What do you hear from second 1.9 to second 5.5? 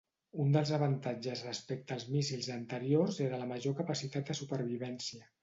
als míssils anteriors era la major capacitat de supervivència.